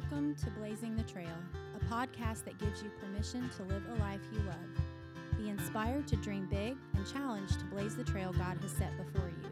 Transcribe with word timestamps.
Welcome 0.00 0.34
to 0.36 0.50
Blazing 0.52 0.96
the 0.96 1.02
Trail, 1.02 1.28
a 1.76 1.84
podcast 1.92 2.44
that 2.44 2.58
gives 2.58 2.82
you 2.82 2.90
permission 3.00 3.50
to 3.56 3.62
live 3.64 3.82
a 3.90 4.00
life 4.00 4.20
you 4.32 4.38
love. 4.40 5.36
Be 5.36 5.50
inspired 5.50 6.06
to 6.08 6.16
dream 6.16 6.46
big 6.50 6.76
and 6.94 7.06
challenged 7.06 7.58
to 7.60 7.66
blaze 7.66 7.96
the 7.96 8.04
trail 8.04 8.32
God 8.32 8.56
has 8.62 8.70
set 8.70 8.96
before 8.96 9.28
you. 9.28 9.50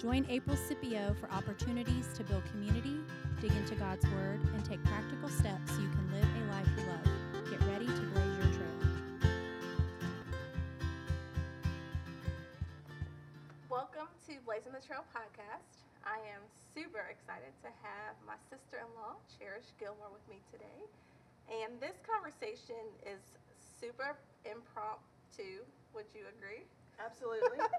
Join 0.00 0.24
April 0.28 0.56
Scipio 0.56 1.16
for 1.20 1.30
opportunities 1.32 2.06
to 2.14 2.22
build 2.24 2.44
community, 2.52 3.00
dig 3.40 3.50
into 3.52 3.74
God's 3.74 4.06
Word, 4.06 4.40
and 4.54 4.64
take 4.64 4.82
practical 4.84 5.28
steps 5.30 5.72
so 5.72 5.80
you 5.80 5.88
can 5.88 6.12
live 6.12 6.24
a 6.24 6.52
life 6.52 6.68
you 6.76 6.84
love. 6.86 7.50
Get 7.50 7.60
ready 7.68 7.86
to 7.86 7.92
blaze 7.92 8.36
your 8.36 8.54
trail. 8.54 9.30
Welcome 13.68 14.08
to 14.28 14.32
Blazing 14.46 14.72
the 14.72 14.86
Trail 14.86 15.04
podcast. 15.12 15.87
I 16.04 16.18
am 16.34 16.42
super 16.74 17.06
excited 17.10 17.52
to 17.62 17.70
have 17.82 18.16
my 18.26 18.36
sister 18.50 18.78
in 18.82 18.88
law, 18.98 19.18
Cherish 19.38 19.70
Gilmore, 19.78 20.10
with 20.12 20.26
me 20.28 20.40
today. 20.50 20.86
And 21.48 21.80
this 21.80 21.98
conversation 22.04 22.78
is 23.06 23.20
super 23.58 24.16
impromptu. 24.44 25.64
Would 25.94 26.10
you 26.14 26.26
agree? 26.28 26.64
Absolutely. 26.98 27.58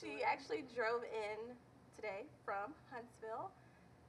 She 0.00 0.20
actually 0.22 0.68
drove 0.68 1.00
in 1.08 1.56
today 1.96 2.28
from 2.44 2.76
Huntsville. 2.92 3.50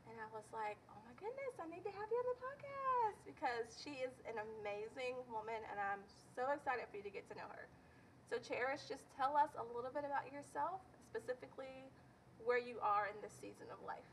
And 0.09 0.19
I 0.19 0.27
was 0.35 0.43
like, 0.51 0.75
oh 0.91 0.99
my 1.07 1.15
goodness, 1.15 1.55
I 1.61 1.67
need 1.71 1.83
to 1.87 1.93
have 1.95 2.09
you 2.11 2.19
on 2.19 2.27
the 2.35 2.39
podcast 2.43 3.17
because 3.23 3.67
she 3.79 4.03
is 4.03 4.11
an 4.27 4.35
amazing 4.41 5.15
woman 5.31 5.63
and 5.71 5.79
I'm 5.79 6.03
so 6.35 6.51
excited 6.51 6.89
for 6.91 6.97
you 6.99 7.05
to 7.07 7.13
get 7.13 7.29
to 7.31 7.35
know 7.39 7.47
her. 7.47 7.67
So, 8.27 8.39
Cherish, 8.41 8.89
just 8.89 9.07
tell 9.15 9.37
us 9.37 9.53
a 9.55 9.65
little 9.75 9.91
bit 9.93 10.03
about 10.03 10.27
yourself, 10.33 10.81
specifically 11.07 11.92
where 12.45 12.59
you 12.59 12.75
are 12.83 13.07
in 13.07 13.17
this 13.23 13.33
season 13.39 13.67
of 13.71 13.79
life. 13.87 14.07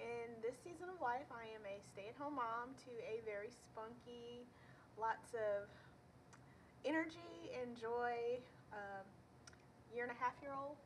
In 0.00 0.32
this 0.40 0.56
season 0.64 0.88
of 0.88 0.98
life, 0.98 1.28
I 1.28 1.44
am 1.52 1.62
a 1.68 1.76
stay 1.92 2.08
at 2.08 2.16
home 2.16 2.40
mom 2.40 2.72
to 2.88 2.92
a 3.04 3.20
very 3.28 3.52
spunky, 3.52 4.48
lots 4.96 5.36
of 5.36 5.68
energy 6.88 7.52
and 7.52 7.76
joy 7.76 8.40
um, 8.72 9.04
year 9.92 10.08
and 10.08 10.14
a 10.14 10.18
half 10.18 10.34
year 10.40 10.56
old. 10.56 10.80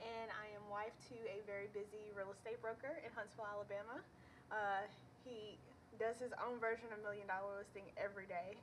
And 0.00 0.32
I 0.32 0.48
am 0.56 0.64
wife 0.72 0.96
to 1.12 1.16
a 1.28 1.44
very 1.44 1.68
busy 1.76 2.08
real 2.16 2.32
estate 2.32 2.56
broker 2.64 3.02
in 3.04 3.10
Huntsville, 3.12 3.44
Alabama. 3.44 4.00
Uh, 4.48 4.88
he 5.26 5.60
does 6.00 6.16
his 6.16 6.32
own 6.40 6.56
version 6.56 6.88
of 6.88 7.04
Million 7.04 7.28
Dollar 7.28 7.60
Listing 7.60 7.84
every 8.00 8.24
day 8.24 8.56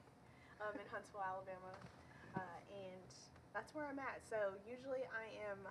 um, 0.58 0.74
in 0.74 0.88
Huntsville, 0.90 1.22
Alabama. 1.22 1.78
Uh, 2.34 2.58
and 2.74 3.10
that's 3.54 3.70
where 3.78 3.86
I'm 3.86 4.02
at. 4.02 4.26
So 4.26 4.58
usually 4.66 5.06
I 5.14 5.30
am 5.46 5.62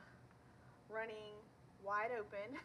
running 0.90 1.34
wide 1.84 2.12
open 2.14 2.56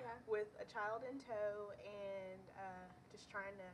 Yeah. 0.00 0.16
with 0.24 0.48
a 0.56 0.64
child 0.64 1.04
in 1.04 1.20
tow 1.20 1.76
and 1.84 2.40
uh, 2.56 2.86
just 3.12 3.28
trying 3.28 3.52
to 3.60 3.68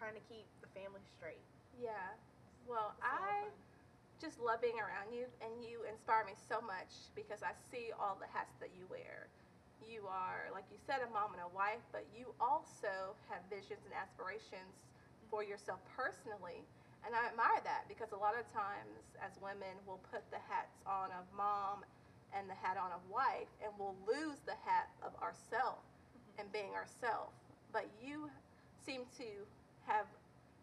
trying 0.00 0.16
to 0.16 0.24
keep 0.24 0.48
the 0.64 0.70
family 0.72 1.04
straight. 1.04 1.44
Yeah. 1.76 2.16
Well, 2.64 2.96
It's 2.96 3.04
a 3.04 3.12
lot 3.12 3.20
of 3.20 3.52
I 3.52 3.52
just 4.16 4.40
love 4.40 4.60
being 4.64 4.80
around 4.80 5.12
you, 5.12 5.28
and 5.44 5.52
you 5.60 5.84
inspire 5.88 6.24
me 6.24 6.32
so 6.36 6.60
much 6.64 7.12
because 7.12 7.44
I 7.44 7.52
see 7.72 7.92
all 7.96 8.16
the 8.16 8.28
hats 8.32 8.56
that 8.60 8.72
you 8.76 8.88
wear. 8.88 9.28
You 9.84 10.08
are, 10.08 10.48
like 10.52 10.68
you 10.72 10.76
said, 10.80 11.00
a 11.04 11.08
mom 11.12 11.32
and 11.36 11.40
a 11.44 11.52
wife, 11.56 11.84
but 11.92 12.04
you 12.12 12.32
also 12.40 13.16
have 13.32 13.40
visions 13.48 13.80
and 13.88 13.92
aspirations 13.96 14.76
for 15.32 15.40
yourself 15.44 15.80
personally. 15.92 16.64
And 17.04 17.16
I 17.16 17.32
admire 17.32 17.60
that 17.64 17.88
because 17.88 18.12
a 18.12 18.20
lot 18.20 18.36
of 18.36 18.44
times 18.52 19.16
as 19.24 19.40
women, 19.40 19.72
we'll 19.88 20.04
put 20.12 20.20
the 20.28 20.40
hats 20.52 20.84
on 20.84 21.08
of 21.16 21.24
mom 21.32 21.80
and 22.36 22.44
the 22.44 22.54
hat 22.60 22.69
on 22.80 22.90
of 22.96 23.04
wife, 23.12 23.52
and 23.60 23.68
we'll 23.76 23.96
lose 24.08 24.40
the 24.48 24.56
hat 24.64 24.88
of 25.04 25.12
ourself 25.20 25.84
and 26.40 26.48
being 26.48 26.72
ourself. 26.72 27.36
But 27.72 27.86
you 28.00 28.32
seem 28.80 29.04
to 29.20 29.28
have 29.84 30.08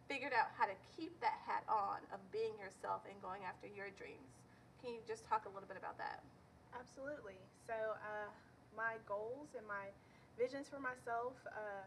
figured 0.09 0.33
out 0.33 0.49
how 0.57 0.65
to 0.65 0.73
keep 0.97 1.13
that 1.21 1.37
hat 1.45 1.61
on 1.69 2.01
of 2.09 2.19
being 2.33 2.57
yourself 2.57 3.05
and 3.05 3.15
going 3.21 3.45
after 3.45 3.69
your 3.69 3.93
dreams. 3.93 4.41
Can 4.81 4.97
you 4.97 5.01
just 5.05 5.27
talk 5.29 5.45
a 5.45 5.51
little 5.53 5.69
bit 5.69 5.77
about 5.77 5.99
that? 6.01 6.25
Absolutely. 6.73 7.37
So 7.69 7.75
uh, 7.75 8.29
my 8.75 8.97
goals 9.05 9.53
and 9.53 9.67
my 9.67 9.93
visions 10.39 10.65
for 10.71 10.79
myself 10.79 11.37
uh, 11.53 11.85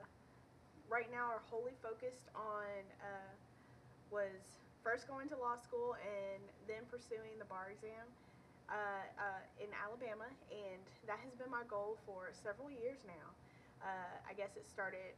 right 0.91 1.09
now 1.11 1.31
are 1.31 1.43
wholly 1.49 1.75
focused 1.83 2.29
on 2.35 2.71
uh, 3.01 3.33
was 4.11 4.59
first 4.83 5.07
going 5.07 5.29
to 5.31 5.37
law 5.39 5.55
school 5.57 5.95
and 6.03 6.43
then 6.67 6.83
pursuing 6.91 7.39
the 7.39 7.47
bar 7.47 7.71
exam 7.71 8.05
uh, 8.71 9.05
uh, 9.19 9.43
in 9.59 9.69
Alabama, 9.75 10.31
and 10.51 10.81
that 11.11 11.19
has 11.27 11.35
been 11.35 11.51
my 11.51 11.67
goal 11.67 11.99
for 12.07 12.31
several 12.33 12.71
years 12.71 13.03
now. 13.07 13.27
Uh, 13.83 14.15
I 14.29 14.33
guess 14.39 14.55
it 14.55 14.67
started 14.69 15.15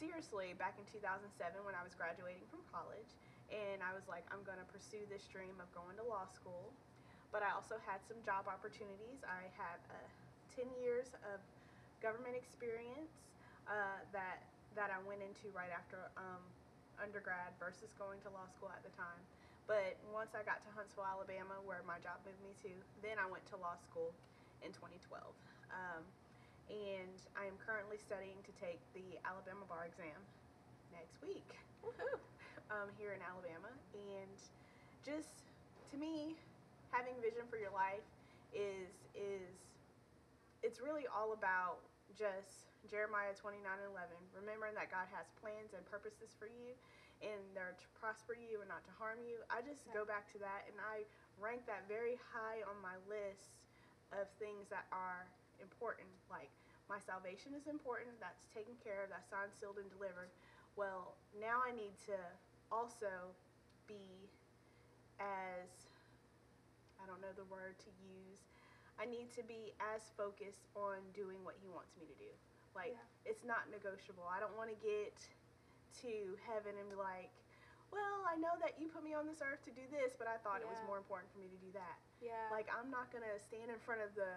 seriously 0.00 0.56
back 0.58 0.74
in 0.80 0.84
2007 0.90 1.28
when 1.62 1.76
I 1.76 1.82
was 1.84 1.92
graduating 1.94 2.42
from 2.48 2.64
college, 2.72 3.12
and 3.52 3.84
I 3.84 3.92
was 3.92 4.08
like, 4.08 4.24
I'm 4.32 4.42
going 4.48 4.58
to 4.58 4.68
pursue 4.72 5.04
this 5.12 5.28
dream 5.28 5.54
of 5.60 5.68
going 5.76 5.96
to 6.00 6.04
law 6.08 6.24
school. 6.26 6.72
But 7.32 7.40
I 7.40 7.52
also 7.56 7.80
had 7.88 8.00
some 8.04 8.20
job 8.20 8.44
opportunities. 8.44 9.24
I 9.24 9.48
had 9.56 9.80
uh, 9.88 9.96
10 10.52 10.68
years 10.84 11.16
of 11.32 11.40
government 12.04 12.36
experience 12.36 13.12
uh, 13.68 14.04
that 14.12 14.44
that 14.72 14.88
I 14.88 15.00
went 15.04 15.20
into 15.20 15.52
right 15.52 15.68
after 15.68 16.08
um, 16.16 16.40
undergrad 17.00 17.52
versus 17.60 17.92
going 17.98 18.20
to 18.24 18.30
law 18.32 18.46
school 18.48 18.70
at 18.72 18.80
the 18.84 18.92
time. 18.96 19.01
Once 20.22 20.38
I 20.38 20.46
got 20.46 20.62
to 20.62 20.70
Huntsville, 20.78 21.02
Alabama, 21.02 21.58
where 21.66 21.82
my 21.82 21.98
job 21.98 22.22
moved 22.22 22.38
me 22.46 22.54
to, 22.62 22.70
then 23.02 23.18
I 23.18 23.26
went 23.26 23.42
to 23.50 23.58
law 23.58 23.74
school 23.74 24.14
in 24.62 24.70
2012. 24.70 25.18
Um, 25.74 26.06
and 26.70 27.18
I 27.34 27.50
am 27.50 27.58
currently 27.58 27.98
studying 27.98 28.38
to 28.46 28.54
take 28.54 28.78
the 28.94 29.18
Alabama 29.26 29.66
bar 29.66 29.90
exam 29.90 30.14
next 30.94 31.18
week 31.26 31.58
um, 32.70 32.86
here 32.94 33.18
in 33.18 33.22
Alabama. 33.26 33.74
And 33.98 34.38
just 35.02 35.42
to 35.90 35.98
me, 35.98 36.38
having 36.94 37.18
vision 37.18 37.42
for 37.50 37.58
your 37.58 37.74
life 37.74 38.06
is 38.54 38.94
is 39.18 39.50
it's 40.62 40.78
really 40.78 41.10
all 41.10 41.34
about 41.34 41.82
just 42.14 42.70
Jeremiah 42.86 43.34
29 43.34 43.58
and 43.58 43.90
11, 43.90 44.06
remembering 44.38 44.78
that 44.78 44.86
God 44.86 45.10
has 45.10 45.26
plans 45.42 45.74
and 45.74 45.82
purposes 45.90 46.30
for 46.38 46.46
you 46.46 46.78
and 47.22 47.38
they're 47.54 47.78
to 47.78 47.88
prosper 48.12 48.36
you 48.36 48.60
and 48.60 48.68
not 48.68 48.84
to 48.84 48.92
harm 49.00 49.16
you. 49.24 49.40
I 49.48 49.64
just 49.64 49.88
go 49.96 50.04
back 50.04 50.28
to 50.36 50.38
that 50.44 50.68
and 50.68 50.76
I 50.76 51.08
rank 51.40 51.64
that 51.64 51.88
very 51.88 52.20
high 52.20 52.60
on 52.68 52.76
my 52.84 53.00
list 53.08 53.56
of 54.12 54.28
things 54.36 54.68
that 54.68 54.84
are 54.92 55.24
important. 55.64 56.12
Like 56.28 56.52
my 56.92 57.00
salvation 57.00 57.56
is 57.56 57.64
important, 57.72 58.12
that's 58.20 58.44
taken 58.52 58.76
care 58.84 59.00
of, 59.00 59.08
that's 59.08 59.32
signed, 59.32 59.48
sealed, 59.56 59.80
and 59.80 59.88
delivered. 59.96 60.28
Well, 60.76 61.16
now 61.40 61.64
I 61.64 61.72
need 61.72 61.96
to 62.12 62.20
also 62.68 63.32
be 63.88 64.28
as 65.16 65.72
I 67.00 67.08
don't 67.08 67.24
know 67.24 67.32
the 67.32 67.48
word 67.48 67.80
to 67.80 67.90
use. 68.04 68.44
I 69.00 69.08
need 69.08 69.32
to 69.40 69.42
be 69.48 69.72
as 69.80 70.12
focused 70.20 70.68
on 70.76 71.00
doing 71.16 71.40
what 71.48 71.56
he 71.64 71.72
wants 71.72 71.96
me 71.96 72.04
to 72.04 72.16
do. 72.20 72.28
Like 72.76 72.92
Yeah. 72.92 73.08
it's 73.24 73.40
not 73.48 73.72
negotiable. 73.72 74.28
I 74.28 74.36
don't 74.36 74.52
want 74.60 74.68
to 74.68 74.76
get 74.84 75.16
to 76.04 76.36
heaven 76.44 76.76
and 76.76 76.92
be 76.92 77.00
like, 77.00 77.32
"Well, 77.92 78.24
I 78.26 78.40
know 78.40 78.56
that 78.64 78.80
you 78.80 78.88
put 78.88 79.04
me 79.04 79.12
on 79.12 79.28
this 79.28 79.44
earth 79.44 79.60
to 79.68 79.72
do 79.72 79.84
this, 79.92 80.16
but 80.16 80.26
I 80.26 80.40
thought 80.40 80.64
it 80.64 80.68
was 80.68 80.80
more 80.88 80.96
important 80.96 81.28
for 81.30 81.38
me 81.38 81.52
to 81.52 81.60
do 81.60 81.70
that." 81.76 81.96
Yeah. 82.24 82.48
Like 82.50 82.66
I'm 82.72 82.88
not 82.90 83.12
going 83.12 83.24
to 83.24 83.36
stand 83.38 83.68
in 83.68 83.78
front 83.84 84.00
of 84.00 84.10
the 84.16 84.32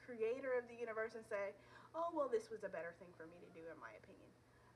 creator 0.00 0.56
of 0.56 0.64
the 0.66 0.74
universe 0.74 1.14
and 1.14 1.24
say, 1.28 1.52
"Oh, 1.94 2.08
well, 2.16 2.26
this 2.32 2.48
was 2.50 2.64
a 2.64 2.72
better 2.72 2.96
thing 2.98 3.12
for 3.14 3.28
me 3.28 3.36
to 3.44 3.50
do 3.52 3.62
in 3.68 3.78
my 3.78 3.92
opinion." 4.00 4.30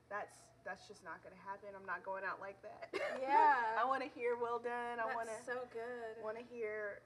That's 0.07 0.37
that's 0.63 0.85
just 0.85 1.01
not 1.01 1.21
going 1.25 1.33
to 1.33 1.43
happen. 1.43 1.73
I'm 1.73 1.85
not 1.89 2.05
going 2.05 2.21
out 2.21 2.37
like 2.37 2.61
that. 2.61 2.93
Yeah. 3.17 3.57
I 3.81 3.83
want 3.85 4.05
to 4.05 4.09
hear 4.13 4.37
well 4.37 4.61
done. 4.61 5.01
I 5.01 5.09
That's 5.09 5.17
want 5.17 5.29
to 5.29 5.39
so 5.41 5.57
good. 5.73 6.21
want 6.21 6.37
to 6.37 6.45
hear 6.45 7.01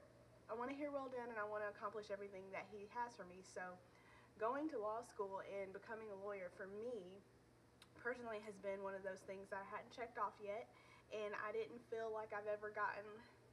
I 0.46 0.54
want 0.54 0.70
to 0.70 0.76
hear 0.76 0.92
well 0.94 1.10
done 1.10 1.26
and 1.32 1.38
I 1.40 1.46
want 1.48 1.66
to 1.66 1.70
accomplish 1.72 2.12
everything 2.12 2.46
that 2.54 2.68
he 2.70 2.86
has 2.94 3.16
for 3.16 3.24
me. 3.26 3.42
So 3.42 3.62
going 4.38 4.68
to 4.70 4.78
law 4.78 5.00
school 5.02 5.40
and 5.48 5.72
becoming 5.72 6.12
a 6.12 6.18
lawyer 6.20 6.52
for 6.54 6.68
me 6.76 7.18
personally 7.98 8.38
has 8.44 8.54
been 8.60 8.84
one 8.84 8.94
of 8.94 9.02
those 9.02 9.24
things 9.26 9.48
that 9.50 9.58
I 9.58 9.66
hadn't 9.72 9.90
checked 9.90 10.20
off 10.20 10.36
yet 10.38 10.68
and 11.14 11.32
I 11.38 11.52
didn't 11.54 11.80
feel 11.90 12.10
like 12.10 12.34
I've 12.34 12.48
ever 12.50 12.70
gotten 12.74 13.06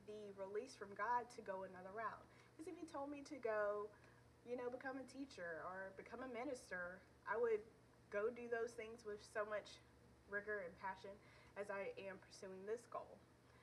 the 0.10 0.34
release 0.36 0.76
from 0.76 0.92
God 0.98 1.30
to 1.38 1.42
go 1.46 1.64
another 1.64 1.94
route. 1.96 2.26
Because 2.54 2.68
if 2.70 2.78
he 2.78 2.86
told 2.90 3.10
me 3.10 3.24
to 3.30 3.38
go, 3.40 3.88
you 4.44 4.60
know, 4.60 4.68
become 4.70 5.00
a 5.00 5.08
teacher 5.08 5.64
or 5.70 5.96
become 5.96 6.22
a 6.22 6.32
minister, 6.32 7.00
I 7.26 7.40
would 7.40 7.64
go 8.12 8.30
do 8.30 8.46
those 8.52 8.76
things 8.76 9.08
with 9.08 9.24
so 9.24 9.48
much 9.48 9.80
rigor 10.30 10.62
and 10.66 10.74
passion 10.84 11.14
as 11.58 11.70
I 11.70 11.94
am 12.10 12.18
pursuing 12.22 12.62
this 12.66 12.86
goal. 12.90 13.18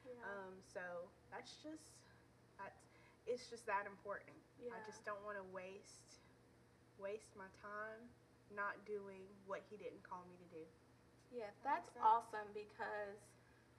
yeah. 0.06 0.18
Um, 0.22 0.54
so 0.62 0.82
that's 1.30 1.58
just 1.62 1.94
that's 2.58 2.82
it's 3.26 3.46
just 3.50 3.66
that 3.68 3.86
important. 3.86 4.34
Yeah. 4.58 4.74
I 4.74 4.80
just 4.86 5.04
don't 5.06 5.20
want 5.26 5.38
to 5.38 5.46
waste 5.54 6.18
waste 6.98 7.32
my 7.36 7.48
time 7.62 8.02
not 8.54 8.74
doing 8.84 9.22
what 9.46 9.62
he 9.70 9.78
didn't 9.78 10.02
call 10.02 10.26
me 10.26 10.34
to 10.36 10.48
do. 10.50 10.64
yeah, 11.30 11.50
that's 11.62 11.94
awesome 12.02 12.50
because 12.52 13.22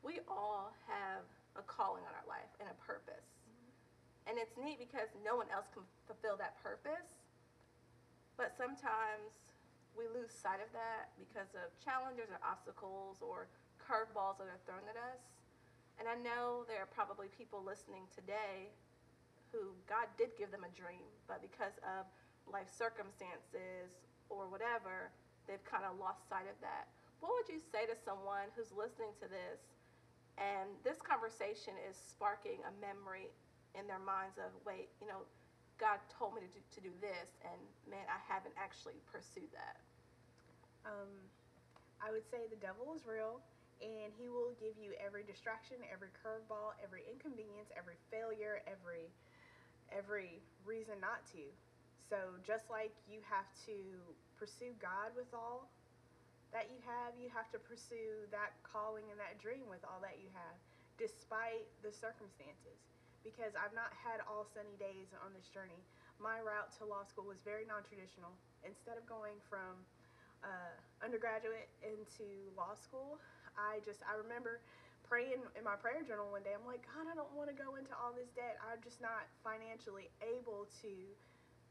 we 0.01 0.19
all 0.25 0.73
have 0.89 1.25
a 1.57 1.63
calling 1.65 2.03
on 2.05 2.13
our 2.13 2.27
life 2.27 2.49
and 2.57 2.69
a 2.69 2.77
purpose. 2.81 3.25
Mm-hmm. 3.45 4.31
And 4.31 4.33
it's 4.41 4.57
neat 4.57 4.81
because 4.81 5.09
no 5.21 5.37
one 5.37 5.49
else 5.53 5.69
can 5.73 5.85
fulfill 6.05 6.37
that 6.41 6.57
purpose. 6.61 7.09
But 8.37 8.57
sometimes 8.57 9.53
we 9.93 10.07
lose 10.09 10.31
sight 10.31 10.63
of 10.63 10.71
that 10.73 11.13
because 11.19 11.51
of 11.53 11.69
challenges 11.83 12.31
or 12.31 12.39
obstacles 12.41 13.19
or 13.19 13.51
curveballs 13.77 14.39
that 14.39 14.47
are 14.47 14.61
thrown 14.63 14.85
at 14.87 14.97
us. 14.97 15.21
And 15.99 16.07
I 16.07 16.17
know 16.17 16.65
there 16.65 16.81
are 16.81 16.89
probably 16.89 17.29
people 17.35 17.61
listening 17.61 18.07
today 18.09 18.71
who 19.51 19.75
God 19.85 20.07
did 20.15 20.31
give 20.39 20.49
them 20.49 20.63
a 20.63 20.71
dream, 20.71 21.03
but 21.27 21.43
because 21.43 21.75
of 21.83 22.07
life 22.47 22.71
circumstances 22.71 23.99
or 24.31 24.47
whatever, 24.47 25.11
they've 25.45 25.61
kind 25.67 25.83
of 25.83 25.99
lost 25.99 26.23
sight 26.31 26.47
of 26.47 26.55
that. 26.63 26.87
What 27.19 27.35
would 27.35 27.51
you 27.51 27.59
say 27.59 27.85
to 27.85 27.93
someone 27.93 28.49
who's 28.55 28.71
listening 28.73 29.13
to 29.21 29.27
this 29.27 29.59
and 30.37 30.71
this 30.83 31.01
conversation 31.01 31.75
is 31.87 31.95
sparking 31.95 32.59
a 32.63 32.73
memory 32.79 33.31
in 33.75 33.87
their 33.87 34.01
minds 34.01 34.39
of, 34.39 34.51
wait, 34.67 34.91
you 34.99 35.07
know, 35.07 35.23
God 35.79 35.97
told 36.11 36.37
me 36.37 36.45
to 36.45 36.51
do, 36.51 36.61
to 36.77 36.81
do 36.81 36.93
this, 37.01 37.33
and 37.41 37.57
man, 37.89 38.05
I 38.05 38.21
haven't 38.21 38.53
actually 38.53 39.01
pursued 39.09 39.49
that. 39.55 39.81
Um, 40.85 41.09
I 41.97 42.13
would 42.13 42.25
say 42.29 42.45
the 42.49 42.61
devil 42.61 42.93
is 42.93 43.05
real, 43.05 43.41
and 43.81 44.13
he 44.13 44.29
will 44.29 44.53
give 44.61 44.77
you 44.77 44.93
every 45.01 45.25
distraction, 45.25 45.81
every 45.89 46.13
curveball, 46.21 46.77
every 46.85 47.01
inconvenience, 47.09 47.73
every 47.73 47.97
failure, 48.13 48.61
every 48.69 49.09
every 49.91 50.39
reason 50.63 50.95
not 51.01 51.25
to. 51.35 51.43
So 52.07 52.39
just 52.45 52.69
like 52.71 52.95
you 53.09 53.19
have 53.27 53.47
to 53.67 53.75
pursue 54.39 54.71
God 54.79 55.11
with 55.15 55.27
all 55.33 55.67
that 56.51 56.67
you 56.67 56.79
have, 56.83 57.15
you 57.15 57.31
have 57.31 57.47
to 57.55 57.59
pursue 57.59 58.27
that 58.31 58.55
calling 58.63 59.07
and 59.07 59.17
that 59.19 59.39
dream 59.39 59.67
with 59.71 59.83
all 59.87 60.03
that 60.03 60.19
you 60.19 60.27
have, 60.35 60.55
despite 60.99 61.67
the 61.83 61.91
circumstances. 61.91 62.79
Because 63.23 63.53
I've 63.53 63.75
not 63.77 63.93
had 63.93 64.17
all 64.25 64.49
sunny 64.49 64.73
days 64.81 65.13
on 65.21 65.29
this 65.31 65.45
journey. 65.53 65.77
My 66.17 66.41
route 66.41 66.73
to 66.81 66.89
law 66.89 67.05
school 67.05 67.29
was 67.29 67.37
very 67.45 67.69
non 67.69 67.85
traditional. 67.85 68.33
Instead 68.65 68.97
of 68.97 69.05
going 69.05 69.37
from 69.45 69.77
uh, 70.41 70.73
undergraduate 71.05 71.69
into 71.85 72.49
law 72.57 72.73
school, 72.73 73.21
I 73.53 73.77
just, 73.85 74.01
I 74.09 74.17
remember 74.17 74.65
praying 75.05 75.43
in 75.53 75.63
my 75.67 75.77
prayer 75.77 76.01
journal 76.01 76.33
one 76.33 76.41
day. 76.41 76.57
I'm 76.57 76.65
like, 76.65 76.81
God, 76.87 77.05
I 77.05 77.13
don't 77.13 77.29
want 77.37 77.51
to 77.51 77.57
go 77.57 77.77
into 77.77 77.93
all 77.93 78.09
this 78.15 78.33
debt. 78.33 78.57
I'm 78.63 78.81
just 78.81 79.03
not 79.03 79.29
financially 79.45 80.09
able 80.23 80.65
to 80.81 80.91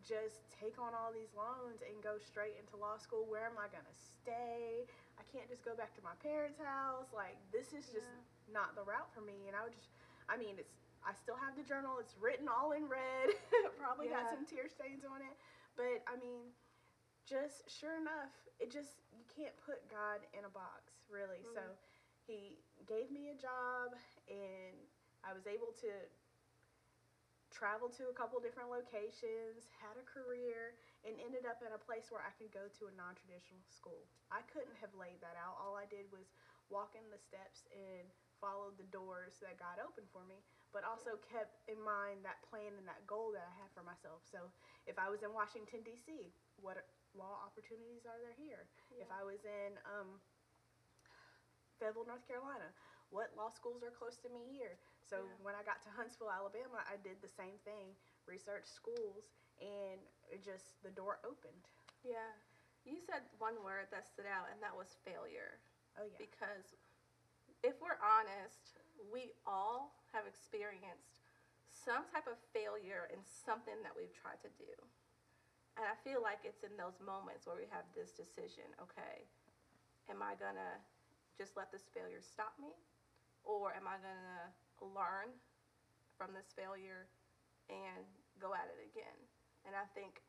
just 0.02 0.49
take 0.50 0.79
on 0.81 0.93
all 0.97 1.12
these 1.12 1.32
loans 1.37 1.82
and 1.85 1.94
go 2.02 2.17
straight 2.19 2.56
into 2.58 2.76
law 2.76 2.97
school. 2.97 3.25
Where 3.29 3.47
am 3.47 3.58
I 3.61 3.69
going 3.69 3.85
to 3.87 3.97
stay? 3.97 4.87
I 5.20 5.23
can't 5.29 5.49
just 5.49 5.64
go 5.64 5.76
back 5.76 5.93
to 5.97 6.02
my 6.02 6.17
parents' 6.25 6.58
house. 6.61 7.12
Like, 7.14 7.37
this 7.52 7.73
is 7.73 7.87
just 7.93 8.08
Yeah. 8.08 8.52
not 8.61 8.75
the 8.75 8.82
route 8.85 9.11
for 9.14 9.20
me. 9.20 9.47
And 9.49 9.55
I 9.56 9.62
would 9.64 9.75
just, 9.76 9.93
I 10.29 10.37
mean, 10.37 10.58
it's, 10.58 10.75
I 11.05 11.12
still 11.14 11.37
have 11.37 11.56
the 11.56 11.62
journal. 11.64 11.99
It's 12.00 12.17
written 12.20 12.49
all 12.49 12.73
in 12.73 12.88
red. 12.88 13.32
Probably 13.81 14.08
got 14.08 14.29
some 14.29 14.44
tear 14.44 14.69
stains 14.69 15.05
on 15.05 15.23
it. 15.23 15.37
But 15.76 16.05
I 16.08 16.17
mean, 16.20 16.52
just 17.25 17.69
sure 17.70 17.97
enough, 17.97 18.32
it 18.58 18.70
just, 18.70 19.00
you 19.12 19.25
can't 19.29 19.55
put 19.64 19.87
God 19.88 20.20
in 20.37 20.44
a 20.44 20.52
box, 20.52 20.93
really. 21.08 21.43
So 21.55 21.61
Mhm. 21.61 21.76
he 22.26 22.58
gave 22.87 23.11
me 23.11 23.31
a 23.31 23.37
job 23.37 23.94
and 24.29 24.76
I 25.25 25.32
was 25.32 25.47
able 25.47 25.73
to 25.85 25.91
travel 27.61 27.93
to 27.93 28.09
a 28.09 28.17
couple 28.17 28.41
different 28.41 28.73
locations, 28.73 29.69
had 29.85 30.01
a 30.01 30.05
career, 30.09 30.81
and 31.05 31.12
ended 31.21 31.45
up 31.45 31.61
in 31.61 31.69
a 31.77 31.85
place 31.85 32.09
where 32.09 32.25
I 32.25 32.33
could 32.41 32.49
go 32.49 32.73
to 32.81 32.89
a 32.89 32.95
non 32.97 33.12
traditional 33.12 33.61
school. 33.69 34.09
I 34.33 34.41
couldn't 34.49 34.81
have 34.81 34.97
laid 34.97 35.21
that 35.21 35.37
out. 35.37 35.61
All 35.61 35.77
I 35.77 35.85
did 35.85 36.09
was 36.09 36.33
walk 36.73 36.97
in 36.97 37.05
the 37.12 37.21
steps 37.21 37.69
and 37.69 38.09
followed 38.41 38.81
the 38.81 38.89
doors 38.89 39.37
that 39.45 39.61
God 39.61 39.77
opened 39.77 40.09
for 40.09 40.25
me, 40.25 40.41
but 40.73 40.89
also 40.89 41.21
kept 41.21 41.61
in 41.69 41.77
mind 41.77 42.25
that 42.25 42.41
plan 42.49 42.73
and 42.81 42.89
that 42.89 43.05
goal 43.05 43.37
that 43.37 43.45
I 43.45 43.53
had 43.61 43.69
for 43.77 43.85
myself. 43.85 44.25
So 44.25 44.49
if 44.89 44.97
I 44.97 45.12
was 45.12 45.21
in 45.21 45.37
Washington, 45.37 45.85
D.C., 45.85 46.33
what 46.57 46.81
law 47.12 47.45
opportunities 47.45 48.09
are 48.09 48.17
there 48.25 48.33
here? 48.41 48.65
If 48.97 49.12
I 49.12 49.21
was 49.21 49.45
in 49.45 49.77
um, 49.85 50.17
Fayetteville, 51.77 52.09
North 52.09 52.25
Carolina, 52.25 52.73
what 53.12 53.37
law 53.37 53.53
schools 53.53 53.85
are 53.85 53.93
close 53.93 54.17
to 54.25 54.33
me 54.33 54.49
here? 54.49 54.81
So 55.11 55.27
Yeah. 55.27 55.37
when 55.43 55.55
I 55.57 55.62
got 55.65 55.83
to 55.83 55.91
Huntsville, 55.91 56.31
Alabama, 56.31 56.85
I 56.87 56.97
did 56.97 57.21
the 57.21 57.29
same 57.29 57.59
thing, 57.65 57.97
researched 58.27 58.73
schools, 58.73 59.25
and 59.61 60.01
it 60.31 60.43
just 60.43 60.81
the 60.83 60.91
door 60.91 61.19
opened. 61.25 61.67
Yeah. 62.05 62.31
You 62.85 63.01
said 63.01 63.27
one 63.39 63.62
word 63.62 63.91
that 63.91 64.07
stood 64.07 64.27
out, 64.27 64.49
and 64.51 64.62
that 64.62 64.75
was 64.77 64.97
failure. 65.05 65.59
Oh 65.99 66.05
yeah. 66.07 66.17
Because 66.17 66.77
if 67.62 67.81
we're 67.83 67.99
honest, 68.01 68.79
we 69.11 69.33
all 69.45 69.93
have 70.12 70.27
experienced 70.27 71.21
some 71.69 72.07
type 72.07 72.27
of 72.27 72.39
failure 72.53 73.09
in 73.12 73.21
something 73.25 73.83
that 73.83 73.93
we've 73.97 74.12
tried 74.15 74.41
to 74.43 74.51
do. 74.57 74.73
And 75.77 75.87
I 75.87 75.95
feel 76.05 76.23
like 76.23 76.45
it's 76.45 76.62
in 76.62 76.77
those 76.77 77.01
moments 77.01 77.47
where 77.47 77.57
we 77.57 77.67
have 77.71 77.85
this 77.95 78.12
decision 78.12 78.65
okay, 78.83 79.27
am 80.09 80.23
I 80.23 80.35
going 80.37 80.57
to 80.57 80.73
just 81.39 81.57
let 81.57 81.71
this 81.73 81.89
failure 81.95 82.21
stop 82.21 82.55
me? 82.61 82.73
Or 83.45 83.73
am 83.75 83.89
I 83.89 83.97
going 83.99 84.21
to 84.21 84.53
learn 84.81 85.32
from 86.17 86.32
this 86.32 86.53
failure 86.53 87.09
and 87.69 88.05
go 88.41 88.53
at 88.56 88.69
it 88.69 88.81
again? 88.88 89.19
And 89.69 89.77
I 89.77 89.85
think 89.93 90.25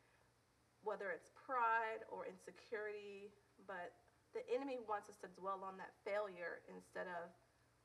whether 0.83 1.13
it's 1.13 1.31
pride 1.33 2.03
or 2.09 2.25
insecurity, 2.25 3.31
but 3.65 3.93
the 4.33 4.41
enemy 4.49 4.81
wants 4.83 5.11
us 5.11 5.17
to 5.21 5.29
dwell 5.37 5.61
on 5.61 5.77
that 5.77 5.93
failure 6.01 6.63
instead 6.71 7.07
of 7.07 7.31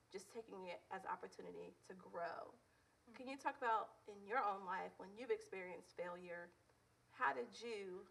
just 0.09 0.31
taking 0.31 0.71
it 0.71 0.81
as 0.95 1.03
opportunity 1.05 1.75
to 1.91 1.93
grow. 1.99 2.55
Hmm. 3.11 3.15
Can 3.19 3.27
you 3.29 3.37
talk 3.37 3.59
about 3.59 4.01
in 4.07 4.17
your 4.25 4.41
own 4.41 4.65
life 4.65 4.95
when 4.97 5.11
you've 5.13 5.35
experienced 5.35 5.93
failure, 5.99 6.49
how 7.13 7.35
did 7.35 7.51
you 7.59 8.07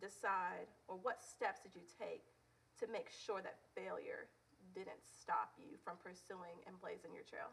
decide 0.00 0.70
or 0.88 0.96
what 1.02 1.20
steps 1.20 1.60
did 1.60 1.74
you 1.74 1.84
take 1.98 2.24
to 2.80 2.88
make 2.88 3.10
sure 3.12 3.42
that 3.44 3.60
failure 3.76 4.30
didn't 4.72 5.02
stop 5.04 5.52
you 5.60 5.76
from 5.84 6.00
pursuing 6.00 6.62
and 6.64 6.78
blazing 6.80 7.12
your 7.12 7.26
trail? 7.26 7.52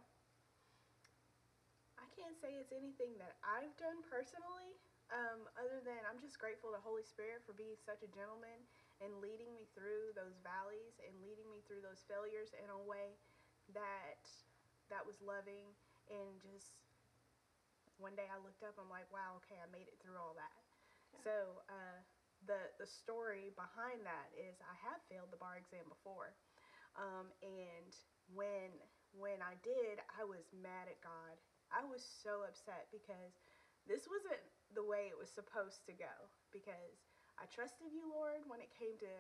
I 2.00 2.08
can't 2.16 2.36
say 2.40 2.56
it's 2.56 2.72
anything 2.72 3.20
that 3.20 3.36
I've 3.44 3.76
done 3.76 4.00
personally, 4.08 4.80
um, 5.12 5.52
other 5.60 5.84
than 5.84 6.00
I'm 6.08 6.22
just 6.22 6.40
grateful 6.40 6.72
to 6.72 6.80
Holy 6.80 7.04
Spirit 7.04 7.44
for 7.44 7.52
being 7.52 7.76
such 7.76 8.02
a 8.06 8.10
gentleman 8.16 8.64
and 9.04 9.20
leading 9.20 9.52
me 9.52 9.68
through 9.76 10.16
those 10.16 10.40
valleys 10.40 10.96
and 11.04 11.12
leading 11.20 11.48
me 11.52 11.60
through 11.68 11.84
those 11.84 12.04
failures 12.08 12.56
in 12.56 12.70
a 12.72 12.80
way 12.80 13.20
that 13.76 14.24
that 14.88 15.04
was 15.04 15.20
loving. 15.20 15.76
And 16.08 16.40
just 16.40 16.88
one 18.00 18.16
day 18.16 18.28
I 18.32 18.40
looked 18.40 18.64
up 18.64 18.80
I'm 18.80 18.90
like 18.90 19.10
wow 19.12 19.38
okay 19.44 19.60
I 19.60 19.68
made 19.70 19.88
it 19.92 20.00
through 20.00 20.16
all 20.16 20.34
that. 20.40 20.56
Yeah. 21.12 21.20
so 21.26 21.36
uh, 21.68 22.00
the 22.48 22.72
the 22.80 22.88
story 22.88 23.52
behind 23.60 24.06
that 24.08 24.32
is 24.38 24.62
I 24.64 24.76
have 24.88 25.04
failed 25.12 25.34
the 25.36 25.42
bar 25.42 25.60
exam 25.60 25.86
before. 25.90 26.32
Um, 26.96 27.34
and 27.44 27.92
when 28.32 28.72
when 29.12 29.42
I 29.42 29.58
did 29.66 30.00
I 30.16 30.24
was 30.24 30.48
mad 30.54 30.88
at 30.88 31.02
God 31.02 31.36
I 31.70 31.86
was 31.86 32.02
so 32.02 32.46
upset 32.46 32.90
because 32.90 33.38
this 33.86 34.06
wasn't 34.10 34.42
the 34.74 34.86
way 34.86 35.10
it 35.10 35.18
was 35.18 35.30
supposed 35.30 35.86
to 35.90 35.94
go 35.94 36.14
because 36.54 36.98
I 37.38 37.46
trusted 37.50 37.90
you, 37.94 38.06
Lord, 38.10 38.44
when 38.50 38.60
it 38.60 38.70
came 38.76 38.98
to 39.02 39.14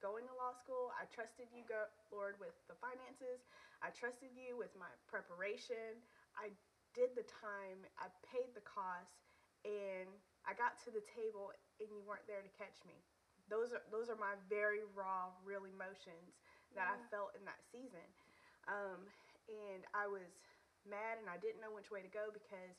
going 0.00 0.24
to 0.26 0.34
law 0.34 0.56
school. 0.56 0.90
I 0.96 1.04
trusted 1.12 1.52
you, 1.52 1.62
go, 1.68 1.84
Lord, 2.08 2.40
with 2.40 2.56
the 2.66 2.76
finances. 2.80 3.44
I 3.84 3.92
trusted 3.92 4.32
you 4.32 4.56
with 4.56 4.72
my 4.74 4.88
preparation. 5.06 6.00
I 6.34 6.50
did 6.96 7.12
the 7.14 7.26
time, 7.28 7.84
I 8.00 8.08
paid 8.24 8.50
the 8.56 8.64
cost, 8.64 9.22
and 9.62 10.08
I 10.48 10.56
got 10.56 10.80
to 10.88 10.90
the 10.90 11.04
table 11.04 11.52
and 11.78 11.88
you 11.92 12.00
weren't 12.02 12.24
there 12.26 12.40
to 12.40 12.52
catch 12.56 12.80
me. 12.88 12.96
Those 13.52 13.76
are 13.76 13.82
those 13.92 14.08
are 14.08 14.16
my 14.16 14.38
very 14.48 14.86
raw, 14.96 15.34
real 15.44 15.66
emotions 15.68 16.38
that 16.72 16.86
I 16.86 16.96
felt 17.10 17.34
in 17.36 17.44
that 17.44 17.60
season. 17.68 18.06
Um, 18.70 19.04
and 19.50 19.82
I 19.92 20.06
was 20.06 20.30
mad 20.86 21.18
and 21.18 21.28
I 21.28 21.36
didn't 21.36 21.60
know 21.60 21.72
which 21.72 21.90
way 21.90 22.02
to 22.02 22.08
go 22.08 22.30
because 22.32 22.76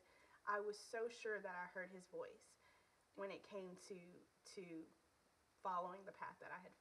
I 0.48 0.60
was 0.60 0.78
so 0.78 1.08
sure 1.10 1.40
that 1.42 1.56
I 1.56 1.68
heard 1.74 1.90
his 1.92 2.06
voice 2.10 2.46
when 3.16 3.32
it 3.32 3.44
came 3.44 3.78
to 3.90 4.00
to 4.56 4.86
following 5.64 6.06
the 6.06 6.16
path 6.16 6.36
that 6.42 6.52
I 6.52 6.60
had 6.62 6.74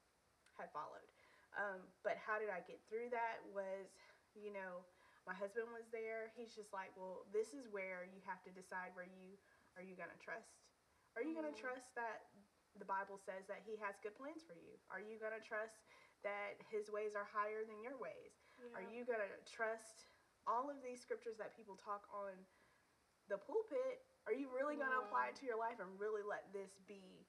had 0.59 0.71
followed. 0.73 1.09
Um, 1.57 1.89
but 2.05 2.17
how 2.17 2.39
did 2.39 2.49
I 2.51 2.61
get 2.61 2.81
through 2.89 3.11
that 3.11 3.43
was, 3.45 3.89
you 4.35 4.51
know, 4.53 4.85
my 5.27 5.35
husband 5.35 5.69
was 5.73 5.87
there. 5.93 6.31
He's 6.37 6.55
just 6.55 6.73
like, 6.73 6.93
well, 6.97 7.25
this 7.33 7.53
is 7.53 7.69
where 7.69 8.05
you 8.05 8.21
have 8.25 8.41
to 8.45 8.51
decide 8.51 8.95
where 8.95 9.07
you 9.09 9.37
are 9.77 9.83
you 9.83 9.97
gonna 9.97 10.19
trust. 10.21 10.63
Are 11.17 11.23
you 11.23 11.35
gonna 11.35 11.53
Mhm. 11.53 11.61
trust 11.61 11.95
that 11.95 12.23
the 12.79 12.85
Bible 12.85 13.19
says 13.19 13.47
that 13.49 13.61
He 13.67 13.77
has 13.77 13.99
good 14.03 14.15
plans 14.15 14.43
for 14.43 14.55
you? 14.55 14.79
Are 14.91 15.01
you 15.01 15.19
gonna 15.19 15.41
trust 15.41 15.87
that 16.23 16.61
His 16.71 16.91
ways 16.91 17.15
are 17.15 17.25
higher 17.27 17.65
than 17.65 17.83
your 17.83 17.97
ways? 17.99 18.33
Are 18.75 18.83
you 18.83 19.05
going 19.05 19.21
to 19.21 19.31
trust 19.51 20.07
all 20.47 20.69
of 20.71 20.81
these 20.85 21.01
scriptures 21.01 21.37
that 21.39 21.57
people 21.57 21.77
talk 21.77 22.07
on 22.13 22.33
the 23.29 23.39
pulpit? 23.41 24.05
Are 24.29 24.37
you 24.37 24.53
really 24.53 24.77
going 24.77 24.93
to 24.93 25.01
apply 25.03 25.33
it 25.33 25.37
to 25.41 25.49
your 25.49 25.59
life 25.59 25.81
and 25.81 25.89
really 25.99 26.23
let 26.23 26.45
this 26.53 26.77
be 26.87 27.25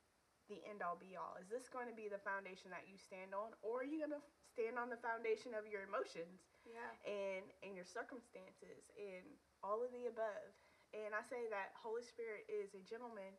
the 0.52 0.60
end 0.68 0.84
all 0.84 1.00
be 1.00 1.16
all? 1.16 1.40
Is 1.40 1.48
this 1.48 1.72
going 1.72 1.88
to 1.88 1.96
be 1.96 2.12
the 2.12 2.20
foundation 2.22 2.70
that 2.76 2.86
you 2.86 3.00
stand 3.00 3.32
on? 3.32 3.56
Or 3.64 3.82
are 3.82 3.88
you 3.88 4.04
going 4.04 4.14
to 4.16 4.24
stand 4.52 4.76
on 4.76 4.92
the 4.92 5.00
foundation 5.00 5.56
of 5.56 5.64
your 5.66 5.88
emotions 5.88 6.44
Yeah. 6.68 6.92
and, 7.08 7.48
and 7.64 7.72
your 7.74 7.88
circumstances 7.88 8.92
and 9.00 9.24
all 9.64 9.80
of 9.82 9.90
the 9.96 10.12
above? 10.12 10.52
And 10.92 11.16
I 11.16 11.24
say 11.24 11.48
that 11.48 11.72
Holy 11.80 12.04
Spirit 12.04 12.44
is 12.52 12.76
a 12.76 12.84
gentleman 12.84 13.32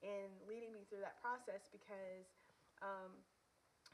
in 0.00 0.30
leading 0.46 0.70
me 0.70 0.86
through 0.86 1.02
that 1.02 1.18
process 1.18 1.66
because 1.74 2.30
um, 2.80 3.18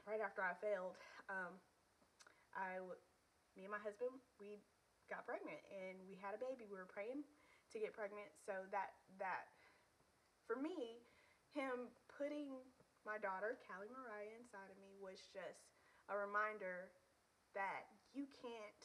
right 0.05 0.21
after 0.21 0.45
I 0.45 0.53
failed, 0.61 0.95
um, 1.27 1.57
I, 2.53 2.77
w- 2.79 3.01
me 3.57 3.65
and 3.65 3.73
my 3.73 3.81
husband, 3.81 4.13
we 4.37 4.61
got 5.09 5.27
pregnant 5.27 5.59
and 5.71 5.97
we 6.07 6.15
had 6.19 6.35
a 6.35 6.41
baby. 6.41 6.67
We 6.67 6.77
were 6.77 6.89
praying 6.89 7.23
to 7.73 7.77
get 7.79 7.91
pregnant. 7.95 8.29
So 8.45 8.53
that 8.71 8.95
that 9.19 9.51
for 10.47 10.55
me, 10.59 11.03
him 11.51 11.91
putting 12.07 12.55
my 13.03 13.19
daughter 13.19 13.59
Callie 13.67 13.91
Mariah 13.91 14.35
inside 14.35 14.67
of 14.71 14.77
me 14.79 14.95
was 14.99 15.19
just 15.31 15.71
a 16.07 16.15
reminder 16.15 16.91
that 17.55 17.87
you 18.11 18.27
can't 18.31 18.83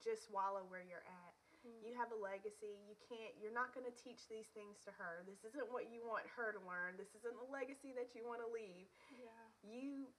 just 0.00 0.28
wallow 0.32 0.64
where 0.68 0.84
you're 0.84 1.04
at. 1.04 1.34
Mm-hmm. 1.62 1.78
You 1.86 1.92
have 1.94 2.10
a 2.10 2.18
legacy. 2.18 2.80
You 2.84 2.98
can't. 3.06 3.32
You're 3.38 3.54
not 3.54 3.70
going 3.70 3.86
to 3.86 3.94
teach 3.94 4.26
these 4.26 4.50
things 4.50 4.82
to 4.88 4.90
her. 4.98 5.22
This 5.24 5.46
isn't 5.46 5.70
what 5.70 5.88
you 5.88 6.02
want 6.02 6.26
her 6.34 6.50
to 6.50 6.60
learn. 6.66 6.98
This 6.98 7.14
isn't 7.14 7.36
the 7.38 7.48
legacy 7.48 7.94
that 7.94 8.12
you 8.18 8.26
want 8.26 8.42
to 8.42 8.50
leave. 8.50 8.90
Yeah. 9.14 9.46
You, 9.62 10.10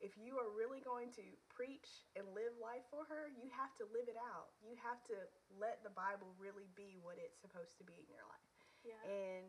if 0.00 0.12
you 0.20 0.36
are 0.36 0.52
really 0.52 0.84
going 0.84 1.08
to 1.16 1.24
preach 1.48 2.04
and 2.14 2.28
live 2.36 2.52
life 2.60 2.84
for 2.92 3.08
her, 3.08 3.32
you 3.32 3.48
have 3.56 3.72
to 3.80 3.84
live 3.96 4.12
it 4.12 4.20
out. 4.20 4.52
You 4.60 4.76
have 4.76 5.00
to 5.08 5.16
let 5.56 5.80
the 5.80 5.92
Bible 5.92 6.36
really 6.36 6.68
be 6.76 7.00
what 7.00 7.16
it's 7.16 7.40
supposed 7.40 7.80
to 7.80 7.84
be 7.88 7.96
in 7.96 8.08
your 8.12 8.24
life. 8.28 8.52
Yeah. 8.84 9.00
And 9.08 9.46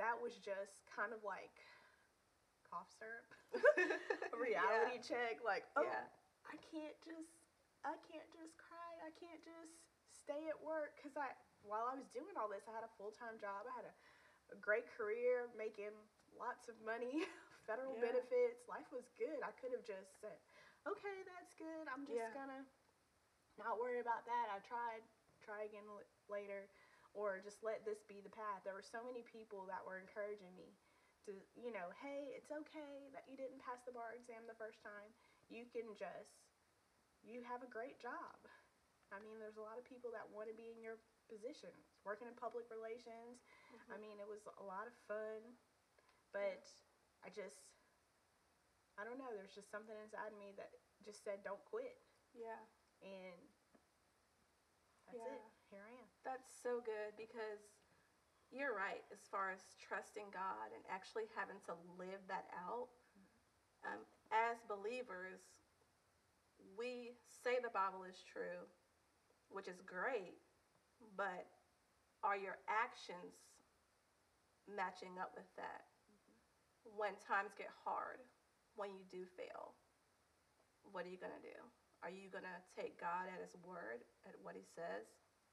that 0.00 0.16
was 0.16 0.40
just 0.40 0.88
kind 0.88 1.12
of 1.12 1.20
like 1.20 1.52
cough 2.64 2.88
syrup, 2.96 3.28
a 4.34 4.38
reality 4.40 5.00
check. 5.04 5.40
Like, 5.44 5.68
oh, 5.76 5.84
Yeah. 5.84 6.08
I 6.48 6.56
can't 6.72 6.96
just, 7.04 7.36
I 7.84 7.92
can't 8.08 8.28
just 8.32 8.56
cry. 8.56 8.92
I 9.04 9.12
can't 9.20 9.40
just 9.44 9.84
stay 10.08 10.48
at 10.48 10.56
work 10.64 10.96
because 10.96 11.12
I, 11.12 11.28
while 11.60 11.84
I 11.84 11.92
was 11.92 12.08
doing 12.08 12.32
all 12.40 12.48
this, 12.48 12.64
I 12.64 12.72
had 12.72 12.88
a 12.88 12.92
full 12.96 13.12
time 13.12 13.36
job. 13.36 13.68
I 13.68 13.72
had 13.76 13.84
a, 13.84 13.94
a 14.52 14.58
great 14.60 14.88
career, 14.88 15.52
making 15.60 15.92
lots 16.32 16.72
of 16.72 16.76
money, 16.80 17.28
federal 17.68 17.94
Yeah. 17.94 18.00
benefits. 18.00 18.64
Life 18.66 18.88
was 18.90 19.04
good. 19.20 19.44
I 19.44 19.52
could 19.60 19.72
have 19.76 19.84
just 19.84 20.16
said, 20.24 20.40
okay, 20.88 21.22
that's 21.28 21.52
good. 21.54 21.84
I'm 21.92 22.08
just 22.08 22.16
Yeah. 22.16 22.32
gonna 22.32 22.64
not 23.58 23.78
worry 23.78 24.00
about 24.00 24.24
that. 24.24 24.48
I 24.48 24.58
tried, 24.64 25.04
try 25.44 25.64
again 25.68 25.84
l- 25.88 26.06
later, 26.28 26.70
or 27.12 27.40
just 27.40 27.62
let 27.62 27.84
this 27.84 28.00
be 28.06 28.20
the 28.20 28.30
path. 28.32 28.62
There 28.64 28.74
were 28.74 28.82
so 28.86 29.02
many 29.04 29.22
people 29.22 29.66
that 29.66 29.84
were 29.84 29.98
encouraging 29.98 30.54
me 30.56 30.78
to, 31.26 31.34
you 31.58 31.72
know, 31.72 31.90
hey, 32.00 32.32
it's 32.38 32.50
okay 32.50 33.10
that 33.12 33.26
you 33.28 33.36
didn't 33.36 33.60
pass 33.60 33.82
the 33.84 33.92
bar 33.92 34.14
exam 34.14 34.46
the 34.46 34.54
first 34.56 34.80
time. 34.80 35.12
You 35.50 35.66
can 35.66 35.94
just, 35.98 36.46
you 37.22 37.42
have 37.42 37.62
a 37.62 37.70
great 37.70 37.98
job. 37.98 38.38
I 39.10 39.18
mean, 39.18 39.40
there's 39.40 39.56
a 39.56 39.64
lot 39.64 39.78
of 39.80 39.84
people 39.88 40.12
that 40.12 40.28
want 40.28 40.48
to 40.48 40.56
be 40.56 40.70
in 40.70 40.80
your 40.84 41.00
position, 41.28 41.72
working 42.04 42.28
in 42.28 42.36
public 42.36 42.68
relations. 42.70 43.40
I 43.88 43.96
mm-hmm. 43.96 44.00
mean, 44.00 44.20
it 44.20 44.28
was 44.28 44.44
a 44.60 44.64
lot 44.64 44.86
of 44.86 44.94
fun, 45.08 45.56
but 46.32 46.62
I 47.24 47.28
just, 47.30 47.62
I 48.98 49.04
don't 49.04 49.18
know. 49.18 49.30
There's 49.34 49.54
just 49.54 49.70
something 49.70 49.94
inside 49.98 50.34
me 50.38 50.54
that 50.56 50.70
just 51.04 51.22
said, 51.22 51.42
don't 51.44 51.62
quit. 51.66 51.98
Yeah. 52.34 52.60
And 53.02 53.38
that's 55.06 55.24
it. 55.24 55.42
Here 55.70 55.84
I 55.84 55.92
am. 55.92 56.08
That's 56.24 56.48
so 56.62 56.80
good 56.84 57.16
because 57.16 57.62
you're 58.50 58.72
right 58.72 59.04
as 59.12 59.20
far 59.28 59.52
as 59.52 59.60
trusting 59.76 60.32
God 60.32 60.72
and 60.72 60.80
actually 60.88 61.28
having 61.36 61.60
to 61.68 61.76
live 62.00 62.20
that 62.28 62.48
out. 62.56 62.88
Um, 63.84 64.02
as 64.32 64.58
believers, 64.66 65.40
we 66.76 67.16
say 67.28 67.60
the 67.62 67.72
Bible 67.72 68.04
is 68.08 68.20
true, 68.24 68.66
which 69.48 69.68
is 69.68 69.80
great, 69.84 70.40
but 71.16 71.48
are 72.24 72.36
your 72.36 72.58
actions 72.68 73.36
matching 74.68 75.16
up 75.20 75.32
with 75.36 75.48
that? 75.56 75.87
When 76.96 77.14
times 77.20 77.52
get 77.56 77.70
hard, 77.84 78.20
when 78.76 78.94
you 78.96 79.04
do 79.10 79.24
fail, 79.36 79.74
what 80.90 81.04
are 81.04 81.12
you 81.12 81.18
going 81.20 81.34
to 81.36 81.44
do? 81.44 81.58
Are 82.02 82.10
you 82.10 82.30
going 82.30 82.46
to 82.46 82.58
take 82.78 82.98
God 83.00 83.26
at 83.28 83.42
His 83.42 83.54
word, 83.66 84.06
at 84.26 84.38
what 84.42 84.54
He 84.54 84.64
says, 84.74 85.06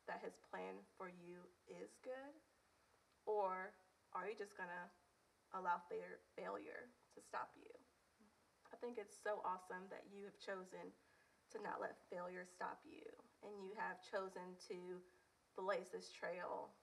that 0.07 0.21
His 0.23 0.37
plan 0.49 0.81
for 0.97 1.09
you 1.09 1.49
is 1.67 1.97
good? 2.05 2.33
Or 3.25 3.73
are 4.13 4.29
you 4.29 4.37
just 4.37 4.55
going 4.57 4.69
to 4.69 4.85
allow 5.57 5.81
fa- 5.89 6.21
failure 6.37 6.89
to 7.15 7.19
stop 7.21 7.49
you? 7.57 7.69
I 8.71 8.77
think 8.77 8.97
it's 8.97 9.15
so 9.23 9.41
awesome 9.45 9.89
that 9.89 10.05
you 10.09 10.25
have 10.25 10.37
chosen 10.37 10.93
to 11.53 11.57
not 11.61 11.81
let 11.81 11.97
failure 12.09 12.45
stop 12.45 12.79
you 12.83 13.05
and 13.45 13.61
you 13.61 13.73
have 13.77 14.01
chosen 14.01 14.57
to 14.69 15.01
blaze 15.57 15.89
this 15.93 16.09
trail 16.11 16.73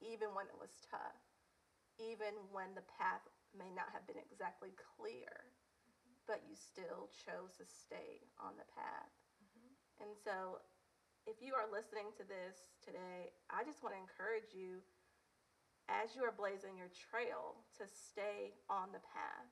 even 0.00 0.32
when 0.32 0.48
it 0.48 0.56
was 0.56 0.80
tough, 0.90 1.20
even 2.00 2.32
when 2.52 2.72
the 2.74 2.84
path 2.98 3.24
may 3.56 3.70
not 3.72 3.90
have 3.92 4.06
been 4.06 4.20
exactly 4.20 4.72
clear, 4.76 5.50
but 6.26 6.46
you 6.46 6.54
still 6.54 7.10
chose 7.26 7.56
to 7.58 7.66
stay 7.66 8.22
on 8.38 8.54
the 8.54 8.68
path. 8.74 9.14
Mm-hmm. 9.42 10.06
And 10.06 10.12
so, 10.14 10.62
if 11.28 11.42
you 11.44 11.52
are 11.52 11.68
listening 11.68 12.10
to 12.16 12.24
this 12.24 12.72
today, 12.80 13.34
I 13.52 13.60
just 13.66 13.84
want 13.84 13.92
to 13.92 14.00
encourage 14.00 14.56
you 14.56 14.80
as 15.90 16.14
you 16.14 16.22
are 16.22 16.32
blazing 16.32 16.78
your 16.78 16.90
trail 16.90 17.60
to 17.76 17.84
stay 17.84 18.56
on 18.70 18.94
the 18.94 19.02
path. 19.04 19.50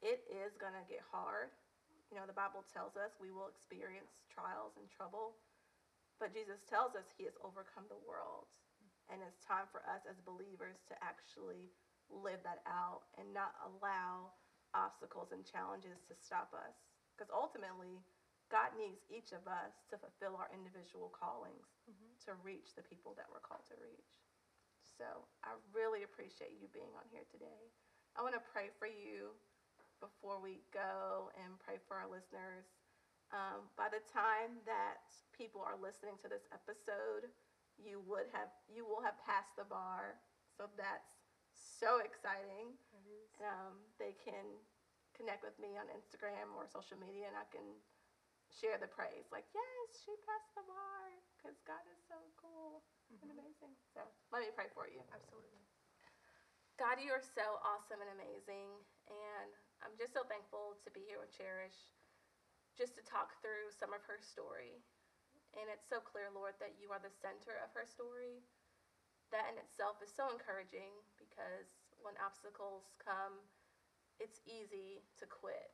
It 0.00 0.22
is 0.30 0.54
going 0.56 0.78
to 0.78 0.86
get 0.86 1.02
hard. 1.02 1.50
You 2.08 2.16
know, 2.16 2.24
the 2.24 2.36
Bible 2.36 2.64
tells 2.70 2.96
us 2.96 3.18
we 3.18 3.34
will 3.34 3.50
experience 3.50 4.24
trials 4.30 4.78
and 4.78 4.88
trouble, 4.88 5.36
but 6.16 6.32
Jesus 6.32 6.64
tells 6.64 6.96
us 6.96 7.10
he 7.12 7.28
has 7.28 7.36
overcome 7.44 7.90
the 7.90 8.00
world. 8.06 8.48
Mm-hmm. 8.80 9.12
And 9.12 9.18
it's 9.26 9.42
time 9.44 9.68
for 9.68 9.84
us 9.84 10.06
as 10.08 10.22
believers 10.24 10.80
to 10.88 10.94
actually 11.04 11.74
live 12.10 12.40
that 12.44 12.64
out 12.66 13.08
and 13.16 13.30
not 13.32 13.54
allow 13.64 14.32
obstacles 14.74 15.32
and 15.32 15.44
challenges 15.44 16.04
to 16.08 16.14
stop 16.16 16.52
us. 16.52 16.76
Because 17.14 17.32
ultimately, 17.32 18.00
God 18.48 18.72
needs 18.76 19.04
each 19.12 19.36
of 19.36 19.44
us 19.44 19.84
to 19.92 20.00
fulfill 20.00 20.40
our 20.40 20.48
individual 20.52 21.12
callings 21.12 21.68
to 22.24 22.32
reach 22.40 22.72
the 22.72 22.84
people 22.84 23.12
that 23.20 23.28
we're 23.28 23.44
called 23.44 23.64
to 23.68 23.76
reach. 23.80 24.12
So 24.96 25.06
I 25.44 25.54
really 25.70 26.02
appreciate 26.02 26.58
you 26.58 26.66
being 26.72 26.90
on 26.96 27.06
here 27.12 27.26
today. 27.28 27.70
I 28.16 28.24
want 28.24 28.34
to 28.34 28.50
pray 28.50 28.72
for 28.80 28.88
you 28.88 29.36
before 30.02 30.40
we 30.42 30.64
go 30.72 31.30
and 31.38 31.58
pray 31.60 31.78
for 31.86 31.98
our 31.98 32.08
listeners. 32.08 32.66
Um, 33.30 33.68
by 33.76 33.92
the 33.92 34.02
time 34.08 34.64
that 34.64 35.04
people 35.36 35.60
are 35.60 35.76
listening 35.76 36.16
to 36.24 36.28
this 36.30 36.48
episode, 36.50 37.28
you 37.78 38.02
would 38.08 38.26
have 38.34 38.50
you 38.66 38.82
will 38.82 39.04
have 39.04 39.20
passed 39.22 39.54
the 39.54 39.68
bar. 39.68 40.18
So 40.56 40.66
that's 40.74 41.17
so 41.58 41.98
exciting. 42.02 42.78
Um, 43.42 43.86
they 43.98 44.14
can 44.18 44.62
connect 45.14 45.42
with 45.42 45.54
me 45.58 45.78
on 45.78 45.90
Instagram 45.90 46.54
or 46.54 46.66
social 46.70 46.98
media, 46.98 47.26
and 47.30 47.38
I 47.38 47.46
can 47.50 47.82
share 48.50 48.78
the 48.78 48.88
praise. 48.90 49.28
Like, 49.30 49.46
yes, 49.52 49.86
she 50.02 50.14
passed 50.24 50.50
the 50.56 50.64
bar 50.66 51.04
because 51.36 51.58
God 51.68 51.82
is 51.90 52.00
so 52.08 52.16
cool 52.38 52.82
and 53.22 53.30
amazing. 53.30 53.74
So 53.94 54.06
let 54.32 54.42
me 54.42 54.50
pray 54.54 54.70
for 54.72 54.88
you. 54.88 55.02
Absolutely. 55.12 55.62
God, 56.78 57.02
you 57.02 57.10
are 57.10 57.22
so 57.22 57.58
awesome 57.66 57.98
and 57.98 58.10
amazing. 58.14 58.70
And 59.10 59.50
I'm 59.82 59.98
just 59.98 60.14
so 60.14 60.22
thankful 60.26 60.78
to 60.86 60.90
be 60.94 61.02
here 61.02 61.18
with 61.18 61.34
Cherish, 61.34 61.74
just 62.78 62.94
to 62.94 63.02
talk 63.02 63.34
through 63.42 63.74
some 63.74 63.90
of 63.90 64.06
her 64.06 64.22
story. 64.22 64.78
And 65.58 65.66
it's 65.72 65.90
so 65.90 65.98
clear, 65.98 66.30
Lord, 66.30 66.54
that 66.62 66.78
you 66.78 66.94
are 66.94 67.02
the 67.02 67.10
center 67.10 67.58
of 67.58 67.74
her 67.74 67.88
story. 67.88 68.46
That 69.34 69.50
in 69.50 69.60
itself 69.60 70.00
is 70.00 70.08
so 70.08 70.30
encouraging 70.32 71.04
because 71.38 71.70
when 72.02 72.18
obstacles 72.18 72.90
come, 72.98 73.38
it's 74.18 74.42
easy 74.42 75.06
to 75.22 75.24
quit. 75.30 75.70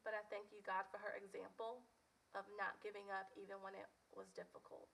But 0.00 0.16
I 0.16 0.24
thank 0.32 0.48
you, 0.56 0.64
God, 0.64 0.88
for 0.88 0.96
her 0.96 1.12
example 1.20 1.84
of 2.32 2.48
not 2.56 2.80
giving 2.80 3.12
up 3.12 3.28
even 3.36 3.60
when 3.60 3.76
it 3.76 3.84
was 4.16 4.32
difficult. 4.32 4.88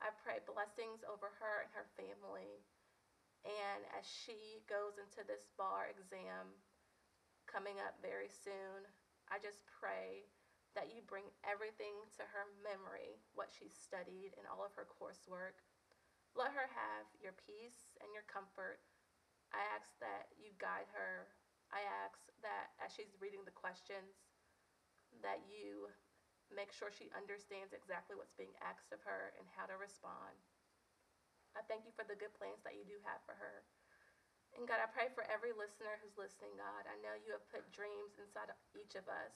I 0.00 0.08
pray 0.24 0.40
blessings 0.48 1.04
over 1.04 1.28
her 1.28 1.68
and 1.68 1.72
her 1.76 1.84
family. 1.92 2.64
And 3.44 3.84
as 3.92 4.08
she 4.08 4.64
goes 4.64 4.96
into 4.96 5.28
this 5.28 5.44
bar 5.60 5.92
exam 5.92 6.56
coming 7.44 7.76
up 7.84 8.00
very 8.00 8.32
soon, 8.32 8.88
I 9.28 9.36
just 9.36 9.68
pray 9.68 10.24
that 10.72 10.88
you 10.88 11.04
bring 11.04 11.28
everything 11.44 11.92
to 12.16 12.24
her 12.24 12.48
memory, 12.64 13.20
what 13.36 13.52
she 13.52 13.68
studied 13.68 14.32
and 14.40 14.48
all 14.48 14.64
of 14.64 14.72
her 14.72 14.88
coursework. 14.88 15.60
Let 16.32 16.56
her 16.56 16.64
have 16.72 17.04
your 17.20 17.36
peace 17.44 17.92
and 18.00 18.08
your 18.16 18.24
comfort. 18.24 18.80
I 19.52 19.60
ask 19.76 19.88
that 20.00 20.32
you 20.40 20.52
guide 20.56 20.88
her. 20.92 21.28
I 21.72 21.84
ask 22.04 22.20
that 22.44 22.76
as 22.80 22.92
she's 22.92 23.16
reading 23.20 23.44
the 23.44 23.54
questions, 23.54 24.28
that 25.20 25.44
you 25.48 25.88
make 26.52 26.72
sure 26.72 26.92
she 26.92 27.12
understands 27.16 27.72
exactly 27.72 28.16
what's 28.16 28.36
being 28.36 28.52
asked 28.60 28.92
of 28.92 29.00
her 29.04 29.32
and 29.40 29.48
how 29.56 29.64
to 29.68 29.76
respond. 29.80 30.36
I 31.56 31.64
thank 31.68 31.84
you 31.84 31.92
for 31.92 32.04
the 32.04 32.16
good 32.16 32.32
plans 32.36 32.64
that 32.64 32.76
you 32.76 32.84
do 32.84 32.96
have 33.04 33.20
for 33.24 33.36
her. 33.36 33.64
And 34.56 34.68
God, 34.68 34.84
I 34.84 34.88
pray 34.88 35.08
for 35.12 35.24
every 35.32 35.56
listener 35.56 35.96
who's 36.00 36.20
listening, 36.20 36.52
God. 36.60 36.84
I 36.84 37.00
know 37.00 37.16
you 37.16 37.32
have 37.32 37.44
put 37.48 37.64
dreams 37.72 38.20
inside 38.20 38.52
of 38.52 38.60
each 38.76 38.96
of 38.96 39.08
us. 39.08 39.32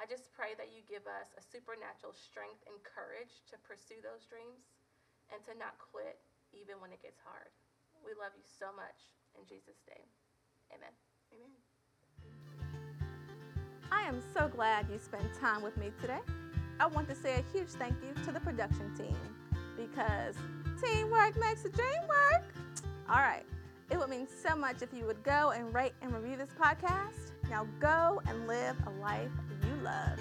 I 0.00 0.08
just 0.08 0.32
pray 0.32 0.56
that 0.56 0.72
you 0.72 0.84
give 0.84 1.04
us 1.08 1.32
a 1.36 1.44
supernatural 1.44 2.12
strength 2.16 2.64
and 2.68 2.76
courage 2.84 3.44
to 3.48 3.60
pursue 3.64 4.00
those 4.04 4.28
dreams 4.28 4.72
and 5.32 5.40
to 5.48 5.56
not 5.56 5.80
quit 5.80 6.20
even 6.52 6.80
when 6.80 6.92
it 6.92 7.04
gets 7.04 7.20
hard. 7.20 7.52
We 8.06 8.12
love 8.22 8.30
you 8.36 8.46
so 8.46 8.66
much. 8.76 8.94
In 9.34 9.42
Jesus' 9.48 9.82
name, 9.90 10.06
amen. 10.70 10.94
Amen. 11.34 11.50
I 13.90 14.02
am 14.02 14.22
so 14.32 14.46
glad 14.46 14.86
you 14.88 14.98
spent 15.00 15.34
time 15.34 15.60
with 15.60 15.76
me 15.76 15.90
today. 16.00 16.20
I 16.78 16.86
want 16.86 17.08
to 17.08 17.16
say 17.16 17.34
a 17.34 17.44
huge 17.52 17.70
thank 17.70 17.94
you 18.04 18.14
to 18.22 18.30
the 18.30 18.38
production 18.38 18.94
team 18.94 19.18
because 19.76 20.36
teamwork 20.80 21.36
makes 21.40 21.62
the 21.62 21.70
dream 21.70 22.00
work. 22.08 22.44
All 23.08 23.16
right. 23.16 23.44
It 23.90 23.98
would 23.98 24.08
mean 24.08 24.28
so 24.28 24.54
much 24.54 24.82
if 24.82 24.92
you 24.92 25.04
would 25.04 25.22
go 25.24 25.50
and 25.50 25.74
rate 25.74 25.94
and 26.00 26.14
review 26.14 26.36
this 26.36 26.50
podcast. 26.60 27.32
Now 27.50 27.66
go 27.80 28.22
and 28.26 28.46
live 28.46 28.76
a 28.86 28.90
life 29.00 29.30
you 29.64 29.82
love. 29.82 30.20